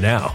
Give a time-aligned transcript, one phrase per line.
[0.00, 0.34] now.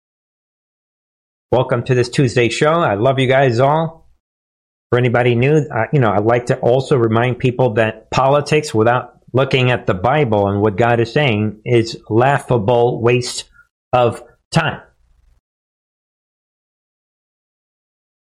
[1.51, 2.71] Welcome to this Tuesday show.
[2.71, 4.07] I love you guys all.
[4.89, 9.69] For anybody new, you know, I'd like to also remind people that politics without looking
[9.69, 13.49] at the Bible and what God is saying is laughable waste
[13.91, 14.79] of time.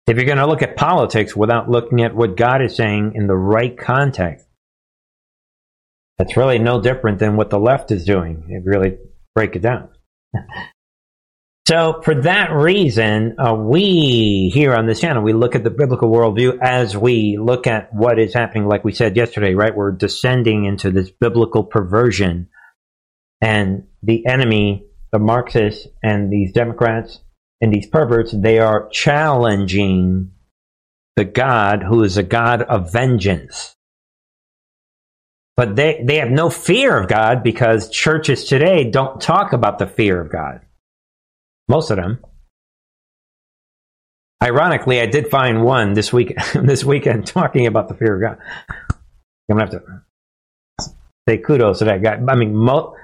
[0.06, 3.28] If you're going to look at politics without looking at what God is saying in
[3.28, 4.46] the right context,
[6.18, 8.48] that's really no different than what the left is doing.
[8.50, 8.98] If you really
[9.34, 9.88] break it down.
[11.66, 16.10] So, for that reason, uh, we here on this channel, we look at the biblical
[16.12, 19.74] worldview as we look at what is happening, like we said yesterday, right?
[19.74, 22.50] We're descending into this biblical perversion.
[23.40, 27.22] And the enemy, the Marxists and these Democrats
[27.62, 30.32] and these perverts, they are challenging
[31.16, 33.78] the God who is a God of vengeance.
[35.56, 39.88] But they, they have no fear of God because churches today don't talk about the
[39.88, 40.60] fear of God.
[41.74, 42.20] Most of them.
[44.44, 48.38] Ironically, I did find one this week this weekend talking about the fear of God.
[49.50, 50.04] I'm gonna have to
[51.28, 52.20] say kudos to that guy.
[52.28, 52.96] I mean, mo-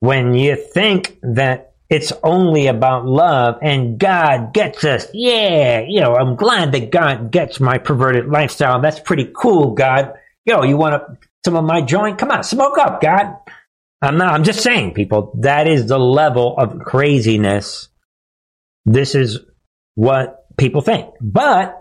[0.00, 6.14] when you think that it's only about love and God gets us, yeah, you know,
[6.14, 8.82] I'm glad that God gets my perverted lifestyle.
[8.82, 10.12] That's pretty cool, God.
[10.44, 11.02] Yo, you want
[11.42, 12.18] some of my joint?
[12.18, 13.34] Come on, smoke up, God.
[14.02, 17.88] I'm not, I'm just saying, people, that is the level of craziness.
[18.84, 19.40] This is
[19.94, 21.14] what people think.
[21.20, 21.78] But,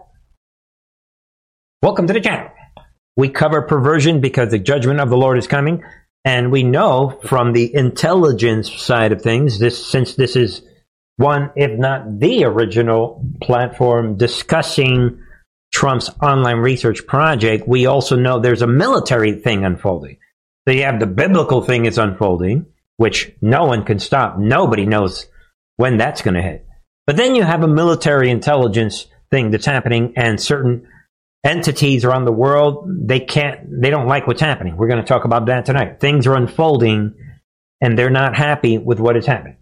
[1.81, 2.49] welcome to the channel.
[3.15, 5.83] We cover perversion because the judgment of the Lord is coming.
[6.25, 10.61] And we know from the intelligence side of things, this, since this is
[11.17, 15.19] one, if not the original platform discussing
[15.73, 20.17] Trump's online research project, we also know there's a military thing unfolding.
[20.65, 24.39] So you have the biblical thing is unfolding, which no one can stop.
[24.39, 25.27] Nobody knows
[25.75, 26.65] when that's going to hit.
[27.05, 30.87] But then you have a military intelligence thing that's happening, and certain
[31.43, 34.77] entities around the world they can't, they don't like what's happening.
[34.77, 35.99] We're going to talk about that tonight.
[35.99, 37.15] Things are unfolding,
[37.81, 39.57] and they're not happy with what is happening.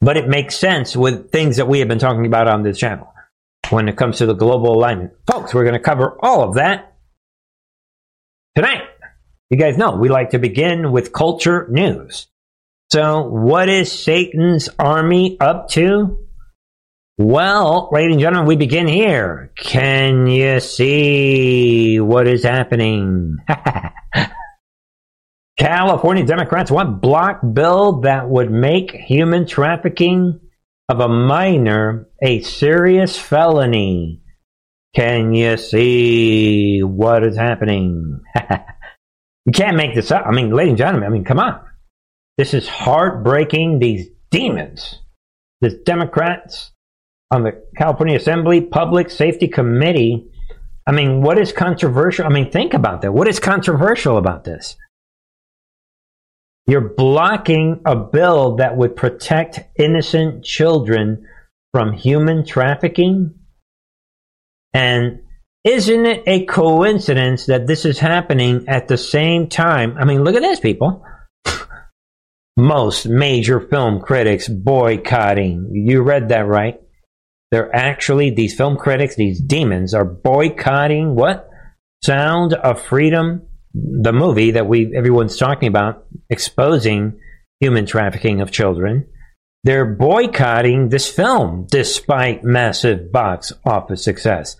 [0.00, 3.12] But it makes sense with things that we have been talking about on this channel
[3.70, 5.12] when it comes to the global alignment.
[5.30, 6.94] Folks, we're going to cover all of that
[8.54, 8.82] tonight.
[9.50, 12.28] You guys know we like to begin with culture news.
[12.92, 16.18] So, what is Satan's army up to?
[17.18, 19.50] Well, ladies and gentlemen, we begin here.
[19.56, 23.38] Can you see what is happening?
[25.58, 30.40] California Democrats want block bill that would make human trafficking
[30.88, 34.22] of a minor a serious felony.
[34.94, 38.20] Can you see what is happening?
[39.46, 40.24] You can't make this up.
[40.26, 41.60] I mean, ladies and gentlemen, I mean, come on.
[42.36, 43.78] This is heartbreaking.
[43.78, 45.00] These demons,
[45.60, 46.72] the Democrats
[47.30, 50.28] on the California Assembly Public Safety Committee.
[50.86, 52.26] I mean, what is controversial?
[52.26, 53.12] I mean, think about that.
[53.12, 54.76] What is controversial about this?
[56.66, 61.26] You're blocking a bill that would protect innocent children
[61.72, 63.34] from human trafficking.
[64.72, 65.20] And
[65.64, 69.96] isn't it a coincidence that this is happening at the same time?
[69.98, 71.04] I mean, look at this, people.
[72.56, 75.70] Most major film critics boycotting.
[75.72, 76.80] You read that right.
[77.50, 81.48] They're actually, these film critics, these demons, are boycotting what?
[82.02, 83.42] Sound of Freedom,
[83.74, 87.18] the movie that we everyone's talking about, exposing
[87.60, 89.06] human trafficking of children.
[89.64, 94.56] They're boycotting this film despite massive box office success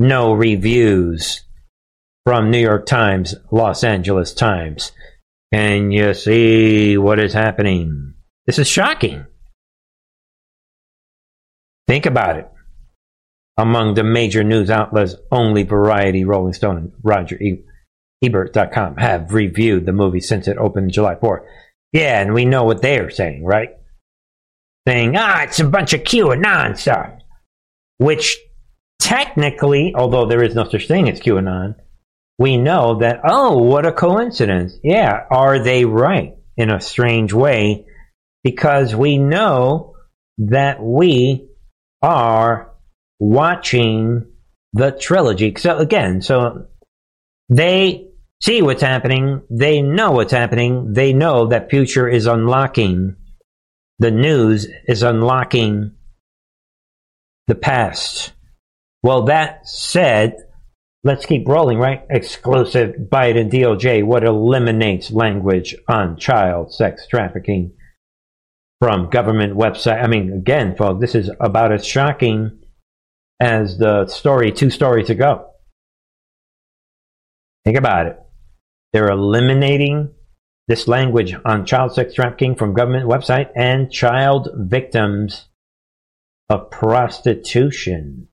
[0.00, 1.44] no reviews
[2.24, 4.92] from New York Times, Los Angeles Times.
[5.52, 8.14] Can you see what is happening?
[8.46, 9.26] This is shocking.
[11.88, 12.48] Think about it.
[13.58, 17.38] Among the major news outlets, only Variety, Rolling Stone, and Roger
[18.22, 21.44] Ebert.com have reviewed the movie since it opened July 4th.
[21.92, 23.70] Yeah, and we know what they are saying, right?
[24.86, 27.10] Saying, ah, it's a bunch of QAnon stuff.
[27.98, 28.38] Which
[29.00, 31.74] technically, although there is no such thing as QAnon,
[32.40, 34.76] we know that, oh, what a coincidence.
[34.82, 37.86] Yeah, are they right in a strange way?
[38.42, 39.94] because we know
[40.38, 41.48] that we
[42.02, 42.72] are
[43.18, 44.26] watching
[44.72, 45.54] the trilogy.
[45.58, 46.66] So again, so
[47.48, 48.08] they
[48.42, 49.42] see what's happening.
[49.50, 50.92] They know what's happening.
[50.92, 53.16] They know that future is unlocking.
[53.98, 55.92] The news is unlocking
[57.46, 58.32] the past.
[59.02, 60.36] Well, that said,
[61.04, 62.02] let's keep rolling, right?
[62.10, 67.72] Exclusive Biden DOJ, what eliminates language on child sex trafficking
[68.80, 70.02] from government website.
[70.02, 72.58] I mean, again, folks, this is about as shocking
[73.38, 75.50] as the story two stories ago.
[77.64, 78.18] Think about it.
[78.92, 80.12] They're eliminating
[80.66, 85.48] this language on child sex trafficking from government website and child victims
[86.48, 88.28] of prostitution.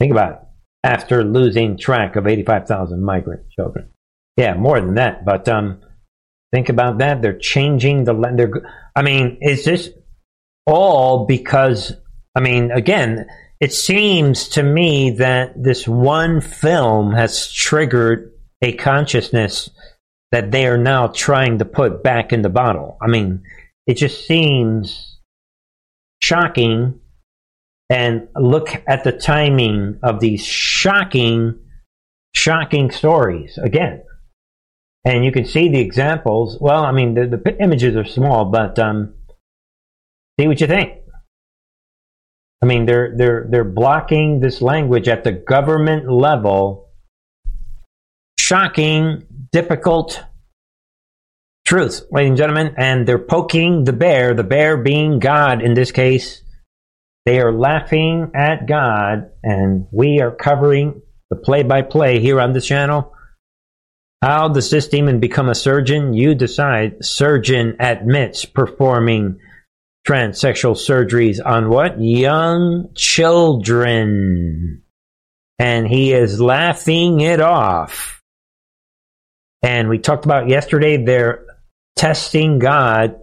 [0.00, 0.38] Think about it.
[0.82, 3.90] After losing track of 85,000 migrant children.
[4.36, 5.24] Yeah, more than that.
[5.24, 5.82] But um,
[6.52, 7.20] think about that.
[7.20, 8.14] They're changing the.
[8.34, 8.50] They're,
[8.96, 9.90] I mean, is this
[10.66, 11.92] all because?
[12.34, 13.26] I mean, again,
[13.60, 19.68] it seems to me that this one film has triggered a consciousness
[20.32, 22.96] that they are now trying to put back in the bottle.
[23.02, 23.42] I mean,
[23.86, 25.18] it just seems
[26.22, 27.00] shocking.
[27.90, 31.58] And look at the timing of these shocking,
[32.34, 34.04] shocking stories again.
[35.04, 36.56] And you can see the examples.
[36.60, 39.14] Well, I mean, the, the images are small, but um,
[40.38, 41.00] see what you think.
[42.62, 46.90] I mean, they're they're they're blocking this language at the government level.
[48.38, 50.22] Shocking, difficult
[51.66, 54.34] truth, ladies and gentlemen, and they're poking the bear.
[54.34, 56.42] The bear being God in this case.
[57.26, 63.14] They are laughing at God, and we are covering the play-by-play here on this channel.
[64.22, 66.12] How does this demon become a surgeon?
[66.12, 67.04] You decide.
[67.04, 69.38] Surgeon admits performing
[70.06, 72.00] transsexual surgeries on what?
[72.00, 74.82] Young children.
[75.58, 78.22] And he is laughing it off.
[79.62, 81.44] And we talked about yesterday, they're
[81.96, 83.16] testing God.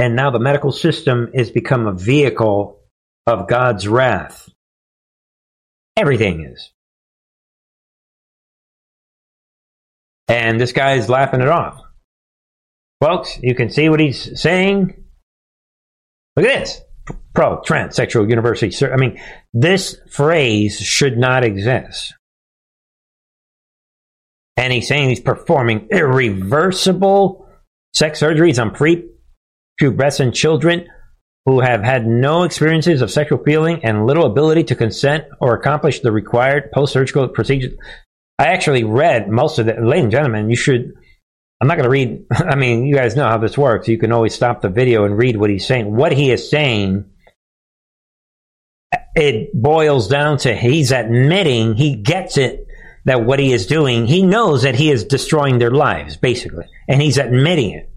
[0.00, 2.80] And now the medical system has become a vehicle
[3.26, 4.48] of God's wrath.
[5.94, 6.72] Everything is.
[10.26, 11.82] And this guy is laughing it off.
[13.02, 15.04] Folks, you can see what he's saying.
[16.34, 16.80] Look at this.
[17.34, 18.74] Pro transsexual university.
[18.90, 19.20] I mean,
[19.52, 22.14] this phrase should not exist.
[24.56, 27.46] And he's saying he's performing irreversible
[27.92, 28.72] sex surgeries on
[29.80, 30.86] prepubescent children
[31.46, 36.00] who have had no experiences of sexual feeling and little ability to consent or accomplish
[36.00, 37.74] the required post surgical procedures.
[38.38, 39.82] I actually read most of it.
[39.82, 40.92] Ladies and gentlemen, you should
[41.60, 42.24] I'm not going to read.
[42.32, 43.88] I mean, you guys know how this works.
[43.88, 45.94] You can always stop the video and read what he's saying.
[45.94, 47.04] What he is saying,
[49.14, 52.66] it boils down to he's admitting he gets it
[53.04, 56.66] that what he is doing, he knows that he is destroying their lives, basically.
[56.88, 57.89] And he's admitting it.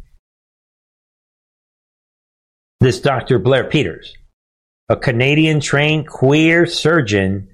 [2.84, 3.40] This Dr.
[3.40, 4.14] Blair Peters,
[4.90, 7.48] a Canadian trained queer surgeon,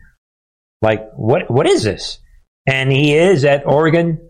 [0.81, 2.17] like, what, what is this?
[2.65, 4.27] And he is at Oregon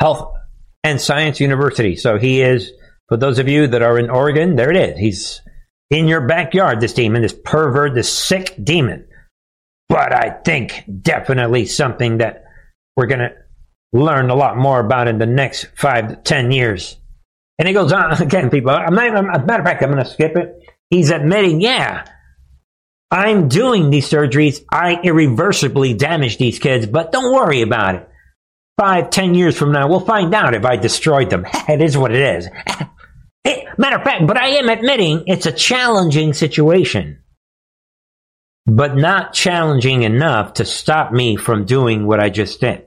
[0.00, 0.34] Health
[0.82, 1.94] and Science University.
[1.94, 2.72] So he is,
[3.08, 4.98] for those of you that are in Oregon, there it is.
[4.98, 5.40] He's
[5.88, 9.06] in your backyard, this demon, this pervert, this sick demon.
[9.88, 12.42] But I think definitely something that
[12.96, 13.34] we're going to
[13.92, 16.96] learn a lot more about in the next five to ten years.
[17.58, 18.70] And he goes on uh, again, people.
[18.70, 20.56] I'm not, I'm, as a matter of fact, I'm going to skip it.
[20.90, 22.04] He's admitting, yeah,
[23.10, 24.64] I'm doing these surgeries.
[24.70, 28.08] I irreversibly damaged these kids, but don't worry about it
[28.78, 31.46] five, ten years from now, we'll find out if I destroyed them.
[31.68, 32.48] it is what it is.
[33.76, 37.22] Matter of fact, but I am admitting it's a challenging situation,
[38.66, 42.86] but not challenging enough to stop me from doing what I just did.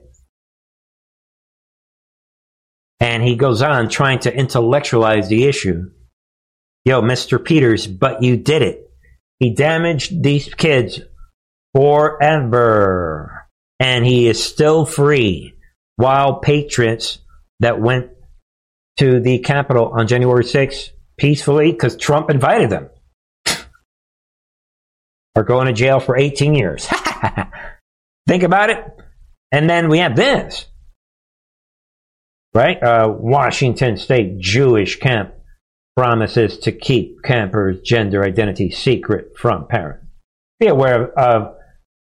[3.00, 5.90] And he goes on trying to intellectualize the issue.
[6.84, 7.42] Yo, Mr.
[7.42, 8.90] Peters, but you did it.
[9.38, 11.00] He damaged these kids
[11.74, 13.46] forever.
[13.78, 15.54] And he is still free
[15.96, 17.18] while patriots
[17.60, 18.10] that went
[18.98, 22.88] to the Capitol on January 6th peacefully, because Trump invited them,
[25.36, 26.86] are going to jail for 18 years.
[28.28, 28.84] Think about it.
[29.52, 30.66] And then we have this,
[32.54, 32.82] right?
[32.82, 35.34] Uh, Washington State Jewish camp
[35.96, 40.06] promises to keep campers' gender identity secret from parents.
[40.60, 41.54] Be aware of, of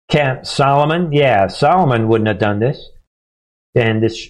[0.09, 1.11] Camp Solomon.
[1.11, 2.89] Yeah, Solomon wouldn't have done this
[3.75, 4.27] and this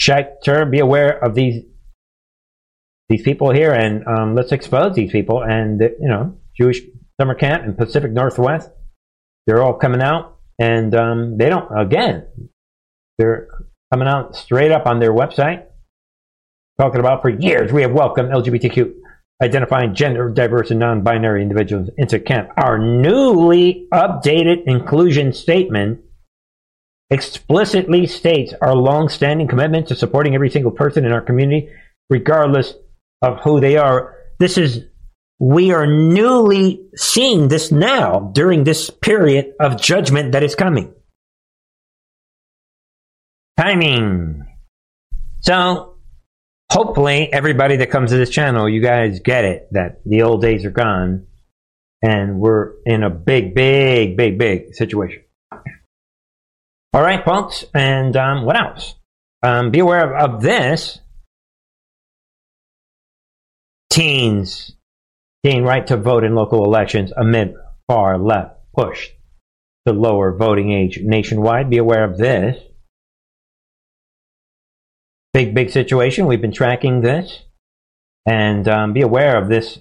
[0.00, 1.64] Schechter, be aware of these
[3.08, 5.42] these people here and um, let's expose these people.
[5.42, 6.80] And, you know, Jewish
[7.20, 8.70] summer camp in Pacific Northwest,
[9.46, 12.28] they're all coming out and um, they don't, again,
[13.18, 13.48] they're
[13.92, 15.66] coming out straight up on their website
[16.78, 18.94] talking about for years we have welcomed LGBTQ
[19.42, 22.50] identifying gender diverse and non-binary individuals into camp.
[22.56, 26.00] Our newly updated inclusion statement
[27.08, 31.70] explicitly states our long-standing commitment to supporting every single person in our community,
[32.08, 32.74] regardless
[33.22, 34.14] of who they are.
[34.38, 34.84] This is
[35.38, 40.92] we are newly seeing this now during this period of judgment that is coming.
[43.60, 44.46] Timing.
[45.40, 45.96] So,
[46.72, 50.64] hopefully, everybody that comes to this channel, you guys get it that the old days
[50.64, 51.26] are gone
[52.00, 55.24] and we're in a big, big, big, big situation.
[56.94, 58.94] All right, folks, and um, what else?
[59.42, 60.98] Um, be aware of, of this.
[63.90, 64.72] Teens
[65.44, 69.10] gain right to vote in local elections amid far left push
[69.86, 71.68] to lower voting age nationwide.
[71.68, 72.56] Be aware of this.
[75.32, 76.26] Big, big situation.
[76.26, 77.44] We've been tracking this.
[78.26, 79.78] And um, be aware of this.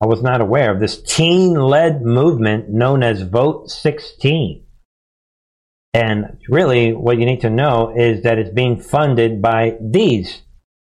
[0.00, 4.64] I was not aware of this teen led movement known as Vote 16.
[5.94, 10.42] And really, what you need to know is that it's being funded by these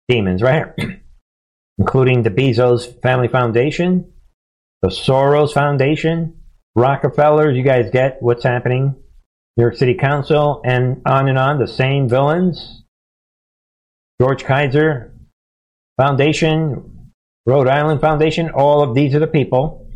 [0.09, 1.03] demons right here,
[1.79, 4.13] including the Bezos Family Foundation,
[4.81, 6.41] the Soros Foundation,
[6.75, 7.57] Rockefellers.
[7.57, 8.97] You guys get what's happening.
[9.57, 11.59] New York City Council, and on and on.
[11.59, 12.82] The same villains.
[14.23, 15.13] George Kaiser
[16.01, 17.11] Foundation,
[17.45, 18.51] Rhode Island Foundation.
[18.51, 19.91] All of these are the people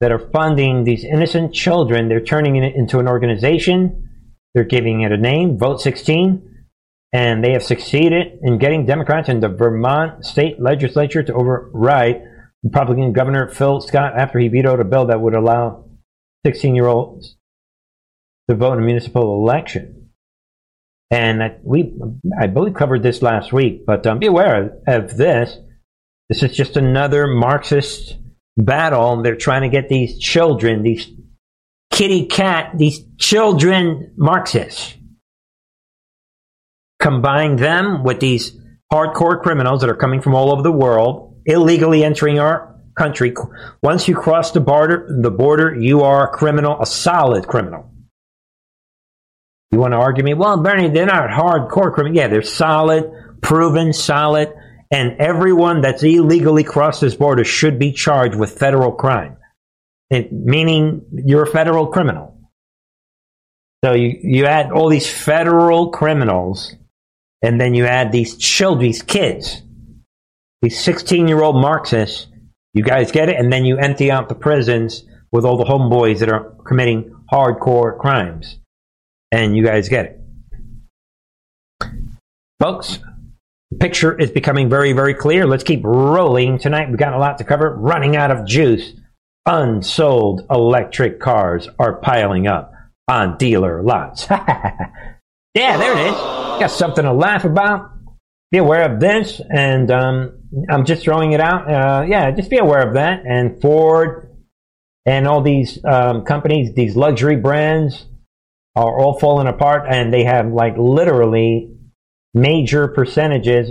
[0.00, 2.08] that are funding these innocent children.
[2.08, 4.08] They're turning it into an organization
[4.54, 6.66] they're giving it a name, Vote 16,
[7.12, 12.22] and they have succeeded in getting Democrats in the Vermont state legislature to override
[12.62, 15.86] Republican Governor Phil Scott after he vetoed a bill that would allow
[16.46, 17.36] 16 year olds
[18.48, 20.01] to vote in a municipal election.
[21.12, 21.92] And I, we,
[22.40, 25.58] I believe, covered this last week, but um, be aware of, of this.
[26.30, 28.16] This is just another Marxist
[28.56, 29.22] battle.
[29.22, 31.06] They're trying to get these children, these
[31.92, 34.94] kitty cat, these children Marxists.
[36.98, 38.58] Combine them with these
[38.90, 43.34] hardcore criminals that are coming from all over the world, illegally entering our country.
[43.82, 47.91] Once you cross the border, the border, you are a criminal, a solid criminal.
[49.72, 50.34] You want to argue me?
[50.34, 52.16] Well, Bernie, they're not hardcore criminals.
[52.16, 54.52] Yeah, they're solid, proven, solid,
[54.90, 59.38] and everyone that's illegally crossed this border should be charged with federal crime
[60.12, 62.38] it, meaning you're a federal criminal.
[63.84, 66.74] So you, you add all these federal criminals,
[67.40, 69.62] and then you add these children, these kids,
[70.60, 72.28] these 16 year old Marxists.
[72.74, 73.36] You guys get it?
[73.36, 77.98] And then you empty out the prisons with all the homeboys that are committing hardcore
[77.98, 78.58] crimes.
[79.32, 80.20] And you guys get it.
[82.60, 82.98] Folks,
[83.70, 85.46] the picture is becoming very, very clear.
[85.46, 86.88] Let's keep rolling tonight.
[86.88, 87.74] We've got a lot to cover.
[87.74, 88.92] Running out of juice.
[89.46, 92.72] Unsold electric cars are piling up
[93.08, 94.26] on dealer lots.
[94.30, 94.86] yeah,
[95.54, 96.14] there it is.
[96.14, 97.90] Got something to laugh about.
[98.52, 101.68] Be aware of this, and um, I'm just throwing it out.
[101.68, 103.24] Uh, yeah, just be aware of that.
[103.26, 104.28] And Ford
[105.06, 108.06] and all these um, companies, these luxury brands,
[108.74, 111.76] are all falling apart, and they have like literally
[112.34, 113.70] major percentages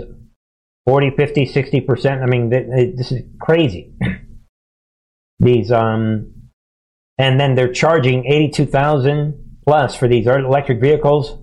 [0.86, 2.22] 40, 50, 60%.
[2.22, 3.92] I mean, this is crazy.
[5.42, 6.32] these um,
[7.18, 11.38] and then they're charging eighty two thousand plus for these electric vehicles.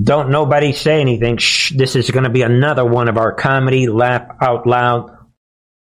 [0.00, 1.38] Don't nobody say anything.
[1.38, 5.10] Shh, this is going to be another one of our comedy laugh out loud.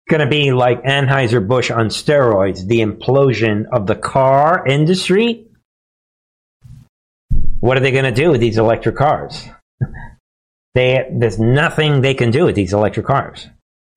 [0.09, 2.67] Going to be like Anheuser Busch on steroids.
[2.67, 5.47] The implosion of the car industry.
[7.63, 9.47] What are they going to do with these electric cars?
[10.75, 13.47] they, there's nothing they can do with these electric cars.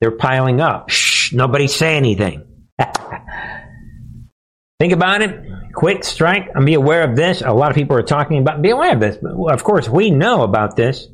[0.01, 0.89] They're piling up.
[0.89, 2.47] Shh, nobody say anything.
[4.79, 5.45] Think about it.
[5.75, 7.43] Quick strike and be aware of this.
[7.43, 9.19] A lot of people are talking about, be aware of this.
[9.51, 11.09] Of course, we know about this.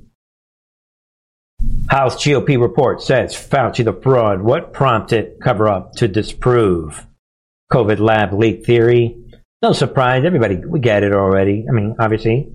[1.88, 4.42] House GOP report says Fauci the fraud.
[4.42, 7.06] What prompted cover up to disprove
[7.72, 9.21] COVID lab leak theory?
[9.62, 10.24] No surprise.
[10.24, 11.66] Everybody, we get it already.
[11.68, 12.52] I mean, obviously.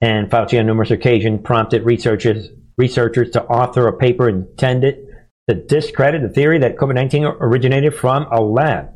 [0.00, 5.06] And Fauci on numerous occasions prompted researchers, researchers to author a paper intended
[5.48, 8.90] to discredit the theory that COVID 19 originated from a lab.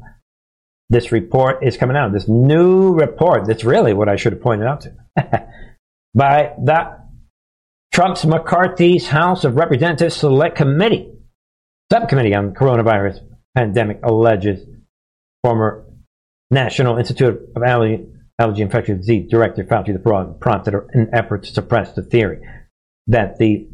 [0.91, 2.13] This report is coming out.
[2.13, 4.95] This new report, that's really what I should have pointed out to,
[6.15, 7.07] by that
[7.93, 11.13] Trump's McCarthy's House of Representatives Select Committee
[11.93, 13.21] subcommittee on coronavirus
[13.55, 14.67] pandemic alleges
[15.45, 15.85] former
[16.53, 18.07] National Institute of Allergy,
[18.38, 22.41] Allergy Infectious Disease Director Fauci the Fraud prompted an effort to suppress the theory
[23.07, 23.69] that the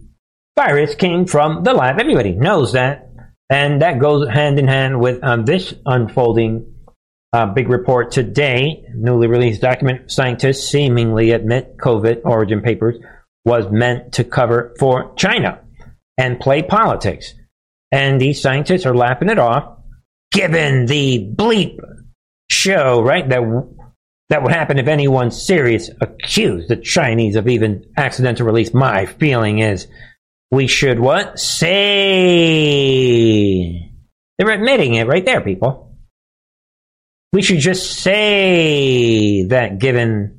[0.56, 1.98] virus came from the lab.
[1.98, 3.10] Everybody knows that.
[3.50, 6.74] And that goes hand in hand with um, this unfolding
[7.32, 8.84] uh, big report today.
[8.94, 12.96] Newly released document scientists seemingly admit COVID origin papers
[13.44, 15.60] was meant to cover for China
[16.18, 17.34] and play politics.
[17.90, 19.78] And these scientists are laughing it off,
[20.30, 21.78] given the bleep
[22.58, 23.28] show, right?
[23.28, 23.42] That
[24.28, 28.74] that would happen if anyone serious accused the Chinese of even accidental release.
[28.74, 29.86] My feeling is
[30.50, 31.38] we should what?
[31.38, 31.70] Say.
[34.38, 35.96] They're admitting it right there, people.
[37.32, 40.38] We should just say that given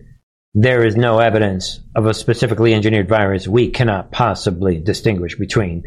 [0.54, 5.84] there is no evidence of a specifically engineered virus, we cannot possibly distinguish between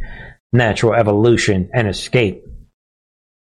[0.53, 2.45] natural evolution and escape.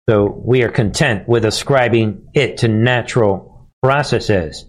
[0.10, 4.66] So we are content with ascribing it to natural processes.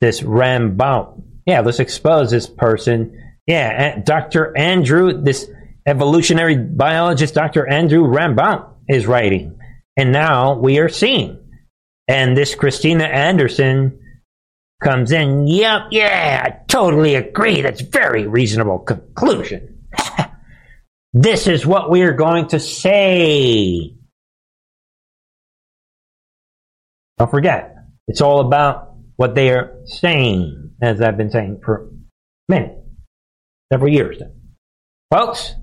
[0.00, 1.22] This Rambaut.
[1.46, 4.56] Yeah, let's expose this person yeah, Dr.
[4.56, 5.50] Andrew, this
[5.86, 7.68] evolutionary biologist, Dr.
[7.68, 9.58] Andrew Rambaut, is writing.
[9.96, 11.40] And now we are seeing.
[12.08, 14.00] And this Christina Anderson
[14.82, 17.60] comes in, yep, yeah, I totally agree.
[17.60, 19.86] That's very reasonable conclusion.
[21.12, 23.94] this is what we are going to say.
[27.18, 27.74] Don't forget,
[28.08, 31.90] it's all about what they are saying, as I've been saying for
[32.48, 32.72] many,
[33.72, 34.20] several years.
[35.12, 35.54] Folks,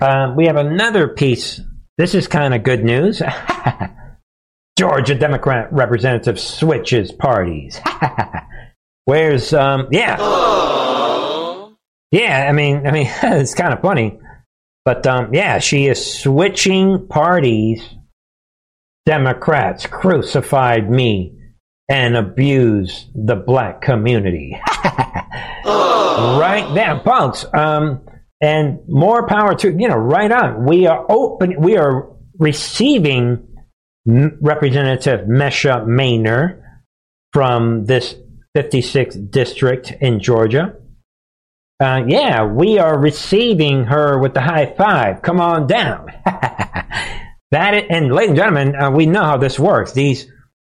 [0.00, 1.60] um, we have another piece.
[1.98, 3.20] This is kind of good news.
[4.78, 7.78] Georgia Democrat representative switches parties.
[9.04, 10.16] Where's um yeah.
[12.10, 14.18] Yeah, I mean I mean it's kind of funny.
[14.86, 17.82] But um yeah, she is switching parties.
[19.06, 21.36] Democrats crucified me
[21.88, 24.58] and abuse the black community.
[25.64, 27.44] right there, folks.
[27.52, 28.06] Um,
[28.40, 29.96] and more power to you know.
[29.96, 30.64] Right on.
[30.64, 31.60] We are open.
[31.60, 32.08] We are
[32.38, 33.46] receiving
[34.06, 36.62] Representative Mesha Mainor
[37.32, 38.14] from this
[38.56, 40.76] 56th district in Georgia.
[41.78, 45.22] Uh, yeah, we are receiving her with the high five.
[45.22, 46.08] Come on down.
[47.50, 49.92] that and ladies and gentlemen, uh, we know how this works.
[49.92, 50.26] These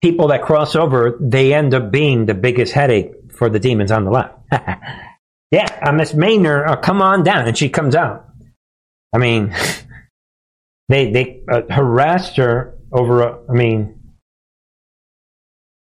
[0.02, 4.04] people that cross over, they end up being the biggest headache for the demons on
[4.04, 4.35] the left.
[5.50, 8.28] yeah, uh, Miss Mainor, uh, come on down, and she comes out.
[9.12, 9.54] I mean,
[10.88, 13.22] they they uh, harassed her over.
[13.22, 14.14] Uh, I mean,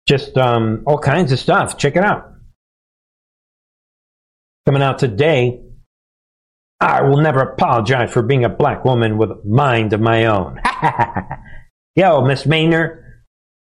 [0.06, 1.78] just um, all kinds of stuff.
[1.78, 2.32] Check it out.
[4.66, 5.60] Coming out today.
[6.80, 10.60] I will never apologize for being a black woman with a mind of my own.
[11.96, 13.02] Yo, Miss Mainor,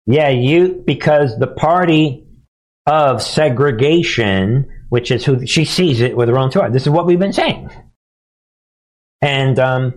[0.06, 2.26] yeah, you because the party
[2.86, 6.72] of segregation, which is who she sees it with her own two eyes.
[6.72, 7.70] This is what we've been saying.
[9.22, 9.94] And um,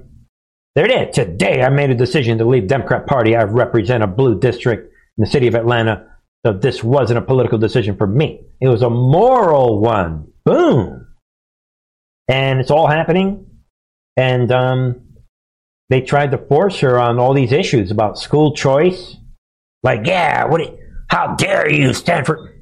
[0.75, 1.15] there it is.
[1.15, 3.35] Today, I made a decision to leave Democrat Party.
[3.35, 6.07] I represent a blue district in the city of Atlanta.
[6.45, 8.41] So this wasn't a political decision for me.
[8.61, 10.27] It was a moral one.
[10.45, 11.06] Boom.
[12.27, 13.45] And it's all happening.
[14.15, 15.01] And um,
[15.89, 19.17] they tried to force her on all these issues about school choice
[19.83, 20.77] like, yeah, what?
[21.09, 22.53] How dare you, Stanford?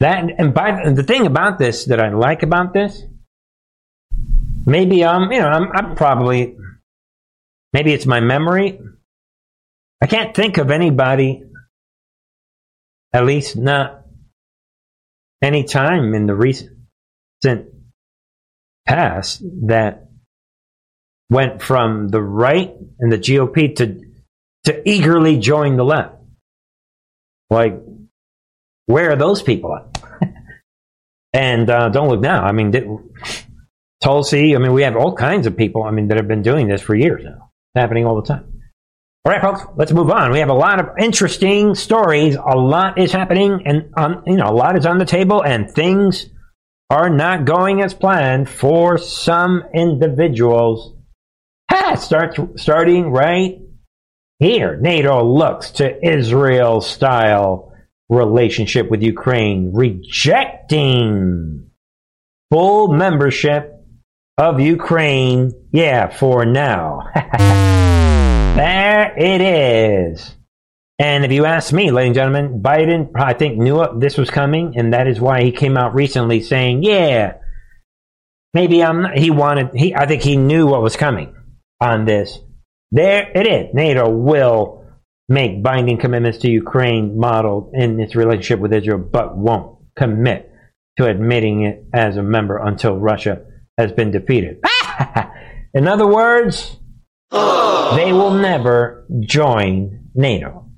[0.00, 3.02] That and by the thing about this that I like about this,
[4.64, 6.56] maybe um, you know, I'm, I'm probably,
[7.72, 8.78] maybe it's my memory.
[10.00, 11.42] I can't think of anybody,
[13.12, 14.04] at least not
[15.42, 16.70] any time in the recent
[18.86, 20.08] past that
[21.30, 24.00] went from the right and the GOP to
[24.64, 26.16] to eagerly join the left.
[27.50, 27.80] Like,
[28.86, 30.02] where are those people at?
[31.32, 32.44] and uh, don't look now.
[32.44, 32.86] I mean, did,
[34.02, 34.54] Tulsi.
[34.54, 35.84] I mean, we have all kinds of people.
[35.84, 37.50] I mean, that have been doing this for years now.
[37.74, 38.47] Happening all the time.
[39.28, 40.32] All right, folks, let's move on.
[40.32, 42.34] We have a lot of interesting stories.
[42.34, 45.70] A lot is happening, and um, you know, a lot is on the table, and
[45.70, 46.30] things
[46.88, 50.94] are not going as planned for some individuals
[51.70, 51.96] Ha!
[51.96, 53.58] Starts starting right
[54.38, 54.78] here.
[54.80, 57.74] NATO looks to Israel style
[58.08, 61.68] relationship with Ukraine, rejecting
[62.50, 63.74] full membership
[64.38, 65.52] of Ukraine.
[65.70, 67.10] Yeah, for now.
[68.58, 70.34] there it is.
[70.98, 74.76] And if you ask me, ladies and gentlemen, Biden, I think, knew this was coming,
[74.76, 77.34] and that is why he came out recently saying, yeah,
[78.52, 81.36] maybe I'm not, he wanted, he, I think he knew what was coming
[81.80, 82.40] on this.
[82.90, 83.74] There it is.
[83.74, 84.84] NATO will
[85.28, 90.50] make binding commitments to Ukraine modeled in its relationship with Israel, but won't commit
[90.96, 93.42] to admitting it as a member until Russia
[93.76, 94.58] has been defeated.
[95.74, 96.76] in other words,
[97.96, 100.70] they will never join NATO.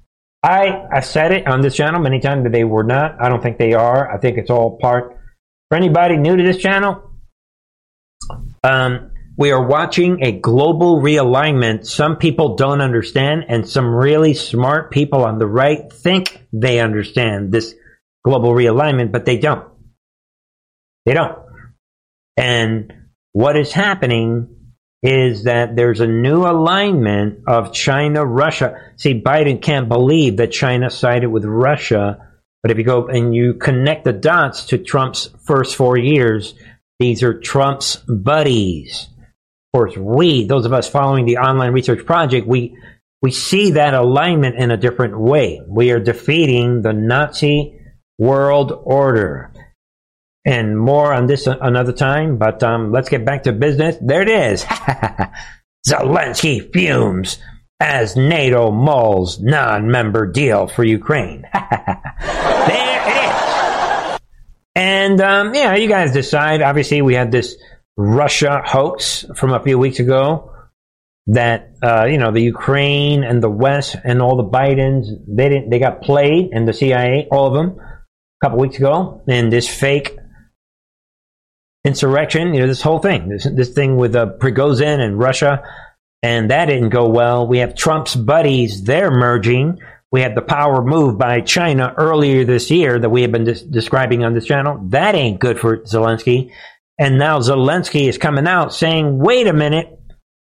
[0.43, 3.21] I, I said it on this channel many times that they were not.
[3.21, 4.11] I don't think they are.
[4.11, 5.17] I think it's all part.
[5.69, 7.11] For anybody new to this channel,
[8.65, 14.91] um, we are watching a global realignment some people don't understand, and some really smart
[14.91, 17.75] people on the right think they understand this
[18.25, 19.67] global realignment, but they don't.
[21.07, 21.39] They don't.
[22.37, 22.93] And
[23.33, 24.57] what is happening
[25.03, 28.79] is that there's a new alignment of China, Russia.
[28.97, 32.27] See, Biden can't believe that China sided with Russia.
[32.63, 36.55] But if you go and you connect the dots to Trump's first four years,
[36.99, 39.09] these are Trump's buddies.
[39.73, 42.77] Of course, we, those of us following the online research project, we,
[43.23, 45.63] we see that alignment in a different way.
[45.67, 47.81] We are defeating the Nazi
[48.19, 49.51] world order
[50.51, 52.37] and more on this another time.
[52.37, 53.97] But um, let's get back to business.
[54.01, 54.65] There it is.
[55.89, 57.39] Zelensky fumes
[57.79, 61.43] as NATO mulls non-member deal for Ukraine.
[61.53, 64.21] there it is.
[64.75, 66.63] And um, yeah, you guys decide.
[66.63, 67.57] Obviously, we had this
[67.97, 70.53] Russia hoax from a few weeks ago
[71.29, 75.71] that uh, you know the Ukraine and the West and all the Bidens they didn't
[75.71, 79.69] they got played and the CIA all of them a couple weeks ago in this
[79.69, 80.17] fake
[81.85, 85.63] insurrection, you know, this whole thing, this, this thing with uh, Prigozhin and Russia,
[86.23, 87.47] and that didn't go well.
[87.47, 89.79] We have Trump's buddies, they're merging.
[90.13, 93.65] We had the power move by China earlier this year that we have been des-
[93.65, 94.81] describing on this channel.
[94.89, 96.51] That ain't good for Zelensky.
[96.99, 99.99] And now Zelensky is coming out saying, wait a minute,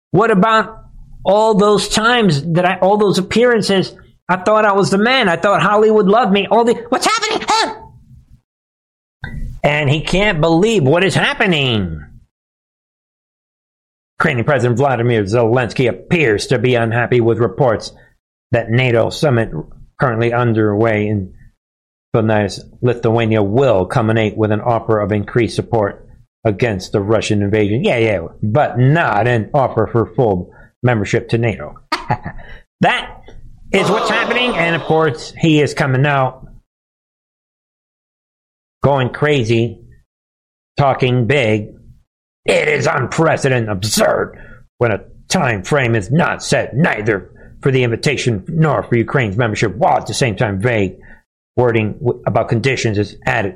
[0.09, 0.85] what about
[1.23, 3.95] all those times that I, all those appearances?
[4.27, 5.29] I thought I was the man.
[5.29, 6.47] I thought Hollywood loved me.
[6.49, 7.47] All the, what's happening?
[9.63, 12.01] And he can't believe what is happening.
[14.19, 17.91] Ukrainian President Vladimir Zelensky appears to be unhappy with reports
[18.51, 19.49] that NATO summit
[19.99, 21.33] currently underway in
[22.15, 26.07] Vilnius, Lithuania, will culminate with an offer of increased support
[26.45, 27.83] against the Russian invasion.
[27.83, 31.79] Yeah, yeah, but not an offer for full membership to NATO.
[32.81, 33.21] that
[33.71, 36.47] is what's happening, and of course, he is coming out
[38.83, 39.79] going crazy,
[40.77, 41.69] talking big.
[42.45, 44.37] It is unprecedented, absurd
[44.77, 49.75] when a time frame is not set neither for the invitation nor for Ukraine's membership,
[49.75, 50.97] while at the same time vague
[51.55, 53.55] wording about conditions is added.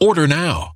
[0.00, 0.75] Order now.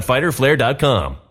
[0.01, 1.30] www.fighterflare.com.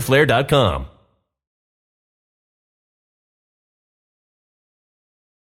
[0.00, 0.86] fighterflare.com.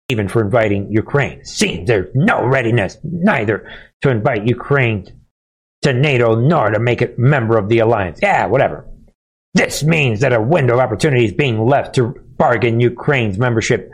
[0.10, 1.44] Even for inviting Ukraine.
[1.44, 3.70] Seems there's no readiness neither
[4.02, 5.06] to invite Ukraine
[5.82, 8.20] to NATO nor to make it member of the alliance.
[8.22, 8.88] Yeah, whatever.
[9.54, 13.92] This means that a window of opportunity is being left to bargain Ukraine's membership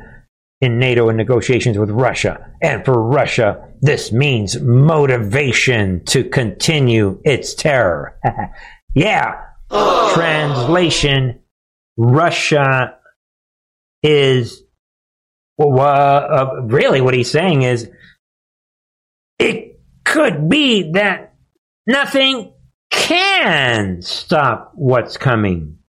[0.61, 2.51] in NATO in negotiations with Russia.
[2.61, 8.17] And for Russia, this means motivation to continue its terror.
[8.95, 9.41] yeah,
[10.13, 11.39] Translation
[11.97, 12.97] Russia
[14.01, 14.63] is,
[15.57, 17.89] well, uh, really what he's saying is
[19.39, 21.33] it could be that
[21.87, 22.53] nothing
[22.91, 25.79] can stop what's coming.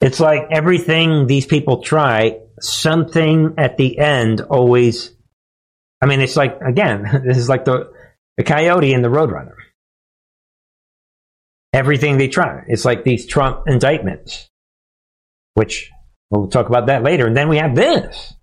[0.00, 5.14] It's like everything these people try, something at the end always.
[6.00, 7.92] I mean, it's like, again, this is like the,
[8.36, 9.61] the coyote and the roadrunner
[11.72, 12.64] everything they try.
[12.66, 14.48] It's like these Trump indictments,
[15.54, 15.90] which
[16.30, 17.26] we'll talk about that later.
[17.26, 18.34] And then we have this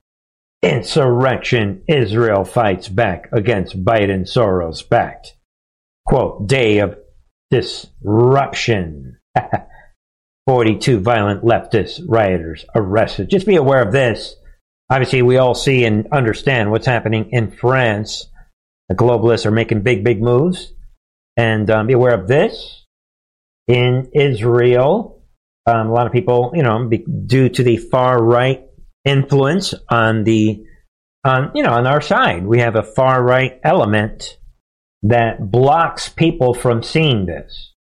[0.62, 1.84] insurrection.
[1.88, 5.36] Israel fights back against Biden Soros backed
[6.06, 6.98] quote day of
[7.52, 9.18] disruption.
[10.48, 13.30] 42 violent leftist rioters arrested.
[13.30, 14.36] Just be aware of this.
[14.90, 18.28] Obviously, we all see and understand what's happening in France.
[18.88, 20.74] The globalists are making big, big moves.
[21.38, 22.79] And um, be aware of this
[23.70, 25.24] in Israel.
[25.66, 28.64] Um, a lot of people, you know, be, due to the far right
[29.06, 30.66] influence on the,
[31.24, 34.38] on you know, on our side, we have a far right element
[35.04, 37.74] that blocks people from seeing this.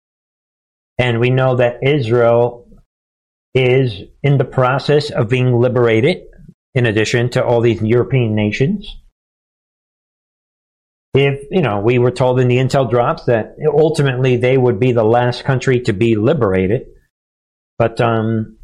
[0.98, 2.68] And we know that Israel
[3.54, 6.22] is in the process of being liberated,
[6.74, 9.00] in addition to all these European nations
[11.26, 14.92] if you know we were told in the intel drops that ultimately they would be
[14.92, 16.86] the last country to be liberated.
[17.78, 18.56] But um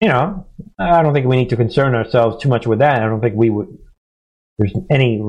[0.00, 0.46] you know
[0.78, 3.02] i don't think we need to concern ourselves too much with that.
[3.02, 3.78] I don't think we would
[4.58, 5.22] there's any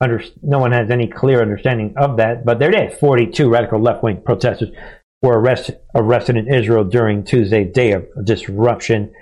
[0.00, 2.98] under no one has any clear understanding of that but there is.
[2.98, 4.70] 42 radical left-wing protesters
[5.22, 9.12] were arrested arrested in israel during tuesday's day of disruption.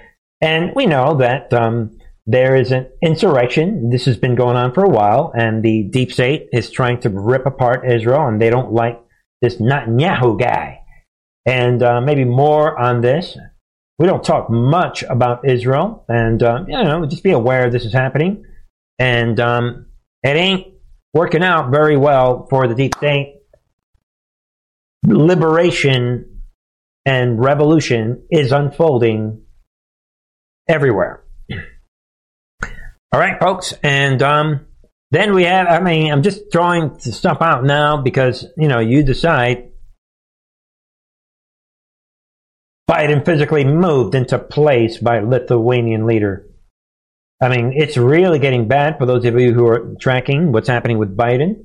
[0.40, 1.95] And we know that um
[2.26, 3.90] there is an insurrection.
[3.90, 7.08] This has been going on for a while, and the deep state is trying to
[7.08, 9.00] rip apart Israel, and they don't like
[9.40, 10.80] this Netanyahu guy.
[11.46, 13.38] And uh, maybe more on this.
[13.98, 17.92] We don't talk much about Israel, and uh, you know, just be aware this is
[17.92, 18.44] happening.
[18.98, 19.86] And um,
[20.22, 20.66] it ain't
[21.14, 23.36] working out very well for the deep state.
[25.06, 26.42] Liberation
[27.06, 29.42] and revolution is unfolding
[30.68, 31.25] everywhere.
[33.12, 34.66] All right, folks, and um,
[35.10, 35.68] then we have.
[35.68, 39.70] I mean, I'm just throwing stuff out now because you know you decide.
[42.90, 46.46] Biden physically moved into place by Lithuanian leader.
[47.40, 50.98] I mean, it's really getting bad for those of you who are tracking what's happening
[50.98, 51.64] with Biden.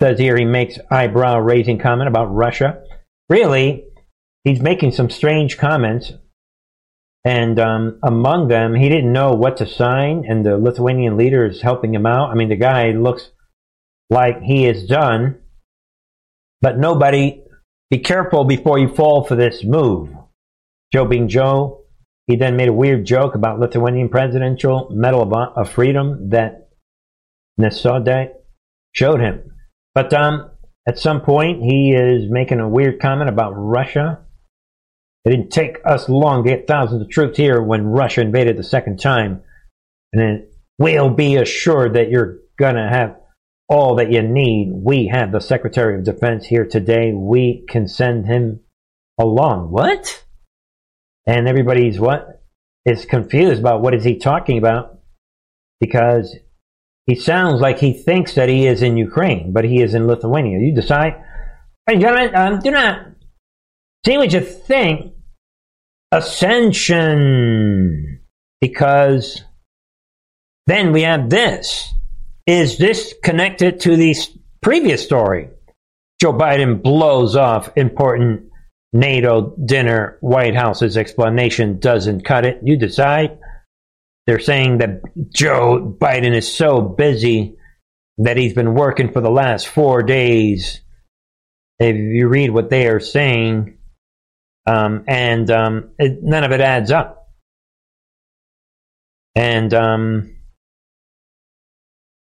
[0.00, 2.82] Says here he makes eyebrow raising comment about Russia.
[3.28, 3.84] Really,
[4.44, 6.12] he's making some strange comments
[7.24, 11.60] and um, among them, he didn't know what to sign, and the Lithuanian leader is
[11.60, 12.30] helping him out.
[12.30, 13.30] I mean, the guy looks
[14.08, 15.38] like he is done,
[16.60, 17.44] but nobody.
[17.90, 20.10] Be careful before you fall for this move.
[20.92, 21.80] Joe being Joe,
[22.28, 26.68] he then made a weird joke about Lithuanian presidential medal of, of freedom that
[27.60, 28.28] Nausėda
[28.92, 29.42] showed him.
[29.94, 30.50] But um,
[30.86, 34.20] at some point, he is making a weird comment about Russia
[35.24, 38.62] it didn't take us long to get thousands of troops here when Russia invaded the
[38.62, 39.42] second time.
[40.12, 43.16] And then will be assured that you're going to have
[43.68, 44.72] all that you need.
[44.72, 47.12] We have the Secretary of Defense here today.
[47.12, 48.60] We can send him
[49.18, 49.70] along.
[49.70, 50.24] What?
[51.26, 52.42] And everybody's what?
[52.86, 55.00] Is confused about what is he talking about
[55.80, 56.34] because
[57.06, 60.58] he sounds like he thinks that he is in Ukraine, but he is in Lithuania.
[60.58, 61.22] You decide.
[61.86, 63.06] Hey, gentlemen, um, do not
[64.04, 65.14] see what you think.
[66.12, 67.40] Ascension.
[68.60, 69.44] Because
[70.66, 71.92] then we have this.
[72.46, 74.16] Is this connected to the
[74.60, 75.48] previous story?
[76.20, 78.50] Joe Biden blows off important
[78.92, 80.18] NATO dinner.
[80.20, 82.60] White House's explanation doesn't cut it.
[82.62, 83.38] You decide.
[84.26, 85.00] They're saying that
[85.34, 87.56] Joe Biden is so busy
[88.18, 90.82] that he's been working for the last four days.
[91.78, 93.78] If you read what they are saying,
[94.66, 97.28] um, and um, it, none of it adds up.
[99.34, 100.36] And um,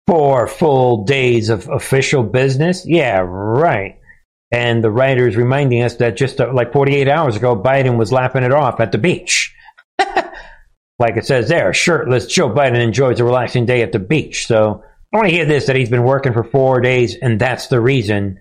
[0.07, 2.85] four full days of official business?
[2.85, 3.99] Yeah, right.
[4.51, 8.43] And the writer's reminding us that just uh, like 48 hours ago, Biden was laughing
[8.43, 9.53] it off at the beach.
[10.99, 14.47] like it says there, shirtless Joe Biden enjoys a relaxing day at the beach.
[14.47, 17.67] So I want to hear this that he's been working for four days, and that's
[17.67, 18.39] the reason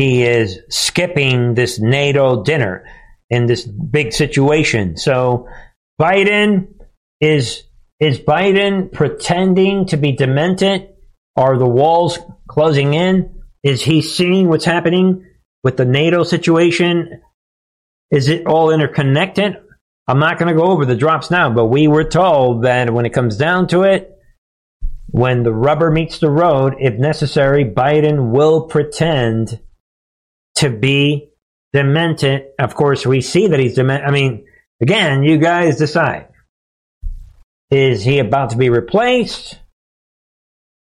[0.00, 2.86] he is skipping this NATO dinner
[3.28, 4.96] in this big situation.
[4.96, 5.46] So
[6.00, 6.68] Biden
[7.20, 7.64] is
[7.98, 10.88] is Biden pretending to be demented?
[11.36, 13.42] Are the walls closing in?
[13.62, 15.26] Is he seeing what's happening
[15.62, 17.20] with the NATO situation?
[18.10, 19.58] Is it all interconnected?
[20.08, 23.04] I'm not going to go over the drops now, but we were told that when
[23.04, 24.10] it comes down to it,
[25.08, 29.60] when the rubber meets the road, if necessary, Biden will pretend
[30.60, 31.30] to be
[31.72, 32.46] demented.
[32.58, 34.06] Of course, we see that he's demented.
[34.06, 34.46] I mean,
[34.80, 36.28] again, you guys decide.
[37.70, 39.58] Is he about to be replaced?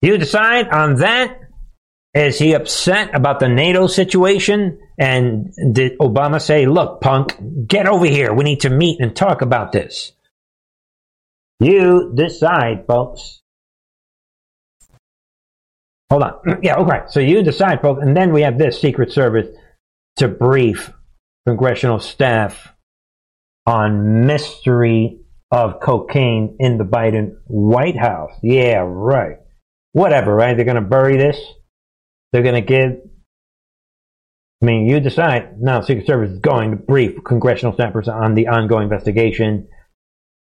[0.01, 1.39] You decide on that.
[2.13, 4.79] Is he upset about the NATO situation?
[4.99, 7.37] And did Obama say, look, punk,
[7.67, 8.33] get over here.
[8.33, 10.11] We need to meet and talk about this?
[11.59, 13.42] You decide, folks.
[16.09, 16.33] Hold on.
[16.63, 17.01] Yeah, okay.
[17.07, 18.01] So you decide, folks.
[18.01, 19.47] And then we have this Secret Service
[20.17, 20.91] to brief
[21.47, 22.73] congressional staff
[23.65, 25.19] on mystery
[25.51, 28.31] of cocaine in the Biden White House.
[28.41, 29.37] Yeah, right.
[29.91, 30.55] Whatever, right?
[30.55, 31.39] They're going to bury this.
[32.31, 32.91] They're going to give.
[34.61, 35.61] I mean, you decide.
[35.61, 39.67] Now, Secret Service is going to brief congressional staffers on the ongoing investigation.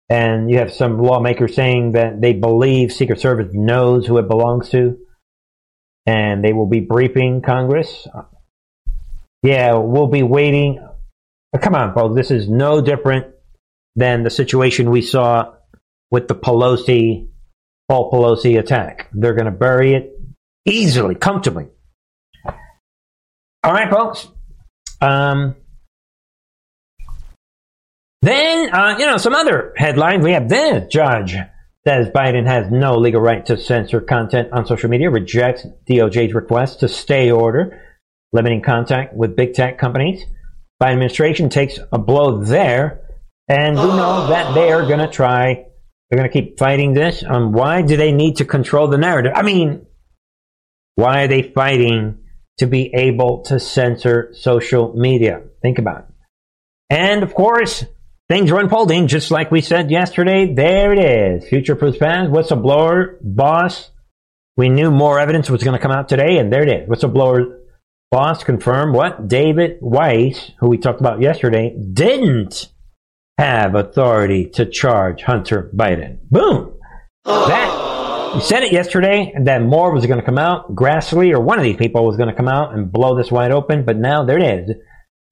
[0.10, 4.70] And you have some lawmakers saying that they believe Secret Service knows who it belongs
[4.72, 4.98] to.
[6.06, 8.08] And they will be briefing Congress.
[9.44, 10.86] Yeah, we'll be waiting.
[11.62, 12.16] Come on, folks.
[12.16, 13.28] This is no different
[13.96, 15.54] than the situation we saw
[16.12, 17.28] with the Pelosi,
[17.88, 19.10] Paul Pelosi attack.
[19.14, 20.20] They're going to bury it
[20.66, 21.68] easily, comfortably.
[22.46, 24.28] All right, folks.
[25.02, 25.56] Um,
[28.22, 30.24] then, uh, you know, some other headlines.
[30.24, 31.36] We have this judge
[31.88, 36.82] says Biden has no legal right to censor content on social media, rejects DOJ's request
[36.82, 37.82] to stay order,
[38.34, 40.24] limiting contact with big tech companies.
[40.82, 43.02] Biden administration takes a blow there
[43.48, 45.66] and we know that they are going to try,
[46.10, 47.24] they're going to keep fighting this.
[47.28, 49.32] Um, why do they need to control the narrative?
[49.36, 49.86] I mean,
[50.96, 52.20] why are they fighting
[52.60, 55.42] to be able to censor social media?
[55.62, 56.06] Think about it.
[56.90, 57.86] And of course,
[58.30, 60.54] things are unfolding just like we said yesterday.
[60.54, 61.50] There it is.
[61.50, 63.90] Future Proofs Past, whistleblower, boss.
[64.56, 66.90] We knew more evidence was going to come out today, and there it is.
[66.90, 67.60] Whistleblower
[68.12, 69.28] boss confirmed what?
[69.28, 72.72] David Weiss, who we talked about yesterday, didn't
[73.38, 76.20] have authority to charge Hunter Biden.
[76.30, 76.74] Boom.
[77.26, 80.76] That you said it yesterday that more was going to come out.
[80.76, 83.52] Grassley or one of these people was going to come out and blow this wide
[83.52, 84.76] open, but now there it is.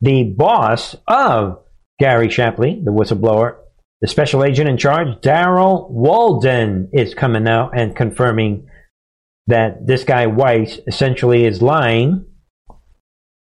[0.02, 1.60] The boss of
[2.00, 3.58] Gary Shapley, the whistleblower,
[4.02, 8.68] the special agent in charge, Darrell Waldon, is coming out and confirming
[9.48, 12.26] that this guy Weiss essentially is lying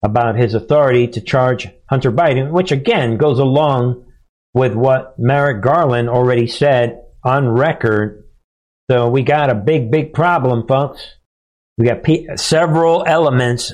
[0.03, 4.05] about his authority to charge Hunter Biden, which again goes along
[4.53, 8.23] with what Merrick Garland already said on record.
[8.89, 11.15] So we got a big, big problem, folks.
[11.77, 13.73] We got pe- several elements,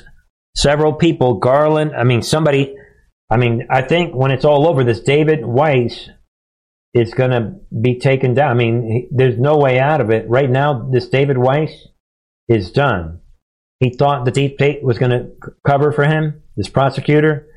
[0.56, 1.34] several people.
[1.34, 2.74] Garland, I mean, somebody,
[3.32, 6.10] I mean, I think when it's all over, this David Weiss
[6.94, 8.50] is going to be taken down.
[8.50, 10.28] I mean, he, there's no way out of it.
[10.28, 11.72] Right now, this David Weiss
[12.48, 13.20] is done.
[13.80, 17.48] He thought the deep state was going to c- cover for him, this prosecutor.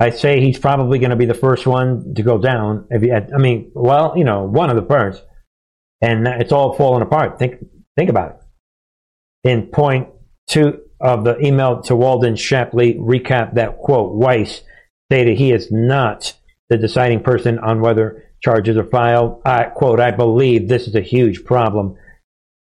[0.00, 2.86] I say he's probably going to be the first one to go down.
[2.90, 5.22] If he had, I mean, well, you know, one of the first.
[6.00, 7.38] and it's all falling apart.
[7.38, 7.64] Think
[7.96, 9.50] think about it.
[9.50, 10.08] In point
[10.48, 14.14] two of the email to Waldon Shapley, recap that quote.
[14.14, 14.62] Weiss
[15.10, 16.34] stated he is not
[16.68, 19.42] the deciding person on whether charges are filed.
[19.44, 21.96] I quote, I believe this is a huge problem,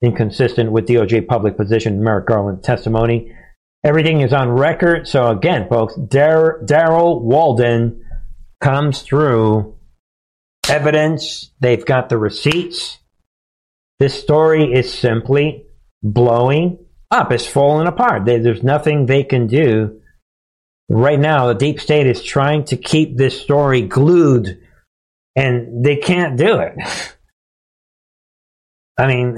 [0.02, 3.36] inconsistent with DOJ public position, Merrick Garland testimony.
[3.84, 5.08] Everything is on record.
[5.08, 8.02] So again, folks, Darrell Waldon
[8.62, 9.76] comes through
[10.70, 11.52] evidence.
[11.60, 13.00] They've got the receipts.
[14.00, 15.66] This story is simply
[16.02, 16.83] blowing
[17.14, 17.32] up.
[17.32, 18.26] It's falling apart.
[18.26, 20.02] There's nothing they can do.
[20.90, 24.60] Right now, the deep state is trying to keep this story glued,
[25.36, 26.76] and they can't do it.
[28.98, 29.38] I mean,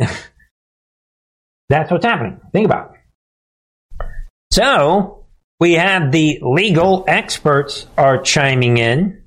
[1.69, 2.41] that's what's happening.
[2.51, 4.07] Think about it.
[4.51, 5.25] So,
[5.59, 9.23] we have the legal experts are chiming in.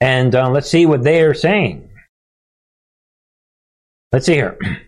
[0.00, 1.88] And uh, let's see what they are saying.
[4.12, 4.58] Let's see here.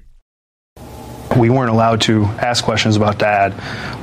[1.39, 3.55] We weren't allowed to ask questions about dad.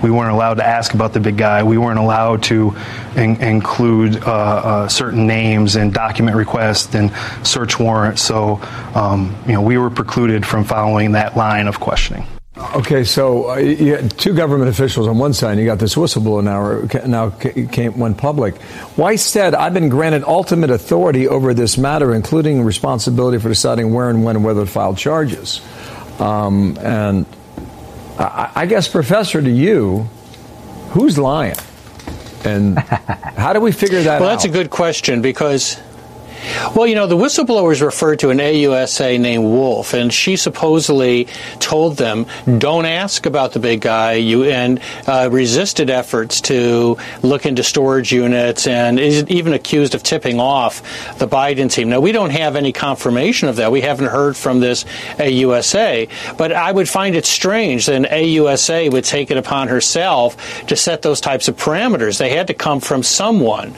[0.01, 1.63] We weren't allowed to ask about the big guy.
[1.63, 2.75] We weren't allowed to
[3.15, 7.11] in- include uh, uh, certain names and document requests and
[7.43, 8.21] search warrants.
[8.21, 8.61] So,
[8.95, 12.25] um, you know, we were precluded from following that line of questioning.
[12.73, 15.51] Okay, so uh, you had two government officials on one side.
[15.51, 17.05] And you got this whistleblower now.
[17.05, 18.55] Now came went public.
[18.95, 24.09] Weiss said, "I've been granted ultimate authority over this matter, including responsibility for deciding where
[24.09, 25.59] and when and whether to file charges."
[26.19, 27.25] Um, and
[28.17, 30.07] I, I guess, Professor, to you,
[30.91, 31.55] who's lying?
[32.43, 32.77] And
[33.37, 34.21] how do we figure that well, out?
[34.21, 35.79] Well, that's a good question because
[36.75, 41.27] well, you know, the whistleblowers referred to an AUSA named Wolf, and she supposedly
[41.59, 42.25] told them,
[42.57, 48.11] "Don't ask about the big guy," you and uh, resisted efforts to look into storage
[48.11, 50.81] units, and is even accused of tipping off
[51.17, 51.89] the Biden team.
[51.89, 53.71] Now, we don't have any confirmation of that.
[53.71, 54.85] We haven't heard from this
[55.17, 60.65] AUSA, but I would find it strange that an AUSA would take it upon herself
[60.67, 62.17] to set those types of parameters.
[62.17, 63.73] They had to come from someone,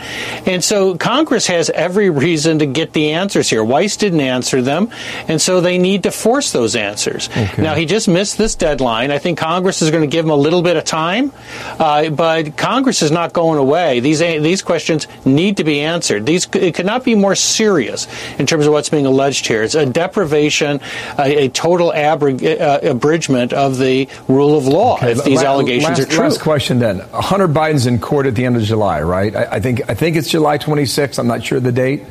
[0.46, 3.64] and so Congress has every reason to get the answers here.
[3.64, 4.90] Weiss didn't answer them,
[5.28, 7.30] and so they need to force those answers.
[7.30, 7.62] Okay.
[7.62, 9.12] Now, he just missed this deadline.
[9.12, 11.32] I think Congress is going to give him a little bit of time,
[11.80, 14.00] uh, but Congress is not going away.
[14.00, 16.26] These these questions need to be answered.
[16.26, 18.08] These it could not be more serious
[18.40, 19.64] in terms of what's being alleged here.
[19.64, 20.82] It's a deprivation,
[21.18, 24.98] a, a total uh, abridgment of the rule of law.
[24.98, 25.12] Okay.
[25.12, 26.24] If these allegations last, are true.
[26.24, 27.00] Last question then.
[27.14, 29.36] Hunter Biden's in court at the end of July, right?
[29.36, 31.20] I, I think I think it's July 26th.
[31.20, 32.04] I'm not sure the date.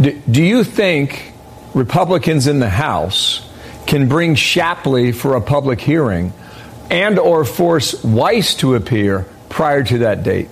[0.00, 1.32] Do, do you think
[1.74, 3.44] Republicans in the House
[3.86, 6.32] can bring Shapley for a public hearing
[6.90, 10.48] and or force Weiss to appear prior to that date?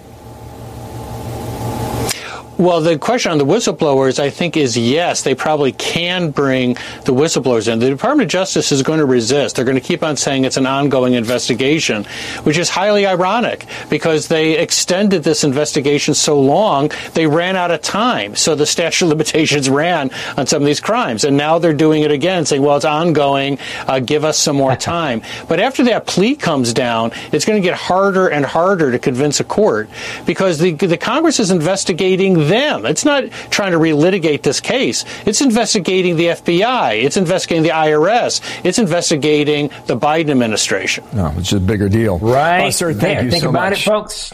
[2.59, 6.73] Well, the question on the whistleblowers, I think, is yes, they probably can bring
[7.05, 7.81] the whistleblowers in.
[7.81, 9.57] The Department of Justice is going to resist.
[9.57, 12.05] They're going to keep on saying it's an ongoing investigation,
[12.45, 17.83] which is highly ironic because they extended this investigation so long, they ran out of
[17.83, 18.35] time.
[18.35, 21.25] So the statute of limitations ran on some of these crimes.
[21.25, 24.77] And now they're doing it again, saying, well, it's ongoing, uh, give us some more
[24.77, 25.21] time.
[25.47, 29.41] But after that plea comes down, it's going to get harder and harder to convince
[29.41, 29.91] a court
[30.25, 32.87] because the, the Congress is investigating them.
[32.87, 35.05] It's not trying to relitigate this case.
[35.27, 37.03] It's investigating the FBI.
[37.03, 38.41] It's investigating the IRS.
[38.65, 41.05] It's investigating the Biden administration.
[41.15, 42.19] No, it's a bigger deal.
[42.19, 42.67] Right.
[42.67, 43.25] Uh, sir, thank there.
[43.25, 43.81] you Think so about much.
[43.81, 44.33] it, folks.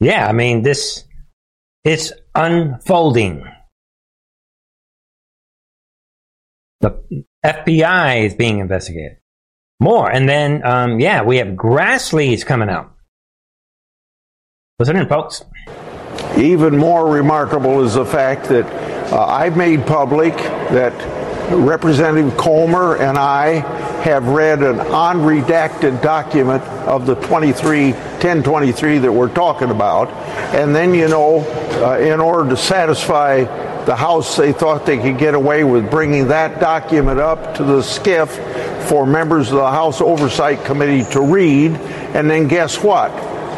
[0.00, 1.04] Yeah, I mean, this,
[1.84, 3.44] it's unfolding.
[6.80, 9.16] The FBI is being investigated.
[9.80, 10.10] More.
[10.10, 12.92] And then, um, yeah, we have Grassley's coming out.
[14.78, 15.44] Listen in, folks.
[16.36, 18.66] Even more remarkable is the fact that
[19.12, 20.92] uh, I've made public that
[21.50, 23.60] Representative Comer and I
[24.02, 30.10] have read an unredacted document of the 23 1023 that we're talking about.
[30.54, 31.40] And then, you know,
[31.82, 33.44] uh, in order to satisfy
[33.84, 37.80] the House, they thought they could get away with bringing that document up to the
[37.80, 41.72] SCIF for members of the House Oversight Committee to read.
[41.72, 43.10] And then guess what?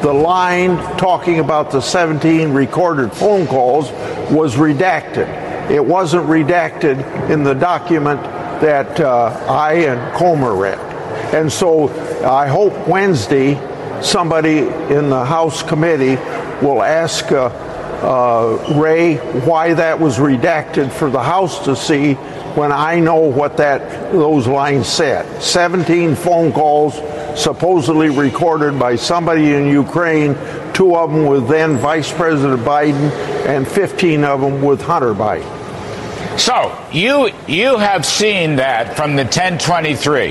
[0.02, 3.90] The line talking about the 17 recorded phone calls
[4.30, 5.28] was redacted.
[5.70, 8.22] It wasn't redacted in the document
[8.60, 10.78] that uh, I and Comer read.
[11.34, 11.88] And so
[12.24, 13.54] I hope Wednesday
[14.02, 16.16] somebody in the House committee
[16.64, 22.14] will ask uh, uh, Wray why that was redacted for the House to see
[22.54, 25.42] when I know what that those lines said.
[25.42, 26.98] 17 phone calls
[27.36, 30.34] supposedly recorded by somebody in Ukraine,
[30.72, 33.10] two of them with then Vice President Biden,
[33.46, 35.58] and 15 of them with Hunter Biden.
[36.38, 40.28] So you you have seen that from the 1023.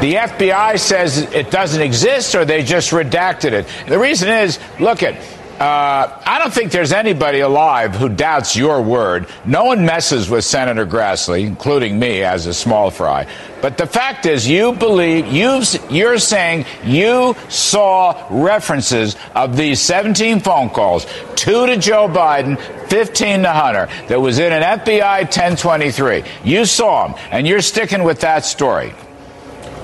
[0.00, 3.66] The FBI says it doesn't exist, or they just redacted it.
[3.88, 5.16] The reason is, look at.
[5.58, 9.26] Uh, I don't think there's anybody alive who doubts your word.
[9.44, 13.26] No one messes with Senator Grassley, including me as a small fry.
[13.60, 20.38] But the fact is, you believe you you're saying you saw references of these 17
[20.38, 22.56] phone calls, two to Joe Biden,
[22.88, 26.22] 15 to Hunter, that was in an FBI 1023.
[26.44, 28.94] You saw them, and you're sticking with that story.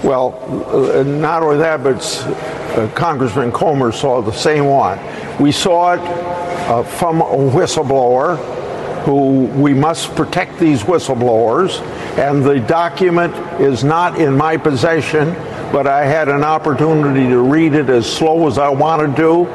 [0.04, 0.38] Well,
[0.70, 2.04] uh, not only that, but
[2.76, 4.98] uh, Congressman Comer saw the same one.
[5.40, 8.36] We saw it uh, from a whistleblower
[9.04, 11.80] who we must protect these whistleblowers,
[12.18, 15.32] and the document is not in my possession,
[15.72, 19.46] but I had an opportunity to read it as slow as I wanted to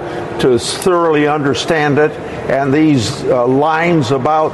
[0.41, 2.10] to thoroughly understand it.
[2.50, 4.50] And these uh, lines about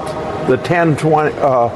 [0.47, 1.69] the 1020 uh,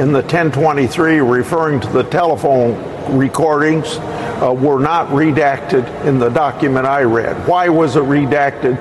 [0.00, 6.86] in the 1023 referring to the telephone recordings uh, were not redacted in the document
[6.86, 7.46] I read.
[7.46, 8.76] Why was it redacted